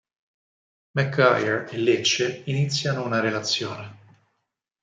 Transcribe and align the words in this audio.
McGuire 0.95 1.69
e 1.69 1.77
Lecce 1.77 2.41
iniziano 2.45 3.05
una 3.05 3.19
relazione. 3.19 3.99